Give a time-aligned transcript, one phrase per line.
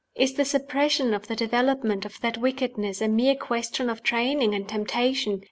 [0.15, 4.67] Is the suppression or the development of that wickedness a mere question of training and
[4.67, 5.39] temptation?